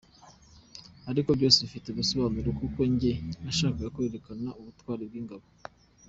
Ariko 1.09 1.29
byose 1.37 1.57
bifite 1.65 1.87
ubusobanuro 1.89 2.49
kuko 2.59 2.79
njye 2.93 3.13
nashakaga 3.43 3.93
kwerekana 3.95 4.49
ubutwari 4.59 5.03
bw’ingabo”. 5.09 5.45